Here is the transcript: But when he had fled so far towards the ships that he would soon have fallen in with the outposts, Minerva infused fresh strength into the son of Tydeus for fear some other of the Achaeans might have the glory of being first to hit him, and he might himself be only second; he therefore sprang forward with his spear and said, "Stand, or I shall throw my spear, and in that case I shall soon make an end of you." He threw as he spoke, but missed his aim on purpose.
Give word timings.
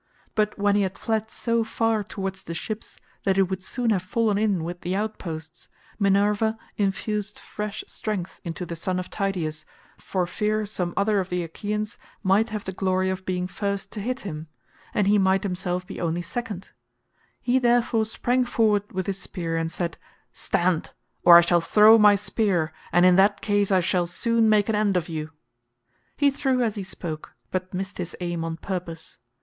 But 0.33 0.57
when 0.57 0.75
he 0.75 0.81
had 0.81 0.97
fled 0.97 1.29
so 1.29 1.63
far 1.63 2.03
towards 2.03 2.41
the 2.41 2.55
ships 2.55 2.97
that 3.23 3.35
he 3.35 3.43
would 3.43 3.61
soon 3.61 3.91
have 3.91 4.01
fallen 4.01 4.35
in 4.39 4.63
with 4.63 4.81
the 4.81 4.95
outposts, 4.95 5.69
Minerva 5.99 6.57
infused 6.75 7.37
fresh 7.37 7.83
strength 7.85 8.41
into 8.43 8.65
the 8.65 8.75
son 8.75 8.97
of 8.97 9.11
Tydeus 9.11 9.63
for 9.99 10.25
fear 10.25 10.65
some 10.65 10.95
other 10.97 11.19
of 11.19 11.29
the 11.29 11.43
Achaeans 11.43 11.99
might 12.23 12.49
have 12.49 12.65
the 12.65 12.71
glory 12.71 13.11
of 13.11 13.27
being 13.27 13.45
first 13.45 13.91
to 13.91 13.99
hit 14.01 14.21
him, 14.21 14.47
and 14.91 15.05
he 15.05 15.19
might 15.19 15.43
himself 15.43 15.85
be 15.85 16.01
only 16.01 16.23
second; 16.23 16.71
he 17.39 17.59
therefore 17.59 18.05
sprang 18.05 18.43
forward 18.43 18.91
with 18.91 19.05
his 19.05 19.19
spear 19.19 19.55
and 19.55 19.71
said, 19.71 19.99
"Stand, 20.33 20.93
or 21.23 21.37
I 21.37 21.41
shall 21.41 21.61
throw 21.61 21.99
my 21.99 22.15
spear, 22.15 22.73
and 22.91 23.05
in 23.05 23.17
that 23.17 23.39
case 23.41 23.69
I 23.71 23.81
shall 23.81 24.07
soon 24.07 24.49
make 24.49 24.67
an 24.67 24.73
end 24.73 24.97
of 24.97 25.09
you." 25.09 25.29
He 26.17 26.31
threw 26.31 26.63
as 26.63 26.73
he 26.73 26.81
spoke, 26.81 27.35
but 27.51 27.71
missed 27.75 27.99
his 27.99 28.15
aim 28.19 28.43
on 28.43 28.57
purpose. 28.57 29.19